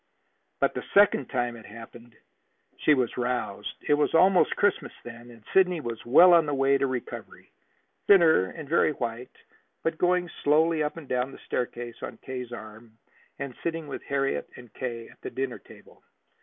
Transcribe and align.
But 0.59 0.73
the 0.73 0.83
second 0.95 1.29
time 1.29 1.55
it 1.55 1.67
happened, 1.67 2.15
she 2.79 2.95
was 2.95 3.17
roused. 3.17 3.75
It 3.87 3.93
was 3.93 4.15
almost 4.15 4.55
Christmas 4.55 4.91
then, 5.03 5.29
and 5.29 5.43
Sidney 5.53 5.79
was 5.79 6.03
well 6.07 6.33
on 6.33 6.47
the 6.47 6.55
way 6.55 6.79
to 6.79 6.87
recovery, 6.87 7.51
thinner 8.07 8.45
and 8.45 8.67
very 8.67 8.93
white, 8.93 9.31
but 9.83 9.99
going 9.99 10.27
slowly 10.43 10.81
up 10.81 10.97
and 10.97 11.07
down 11.07 11.31
the 11.31 11.39
staircase 11.45 12.01
on 12.01 12.17
K.'s 12.17 12.51
arm, 12.51 12.97
and 13.37 13.53
sitting 13.61 13.87
with 13.87 14.01
Harriet 14.01 14.49
and 14.55 14.73
K. 14.73 15.07
at 15.07 15.21
the 15.21 15.29
dinner 15.29 15.59
table. 15.59 16.01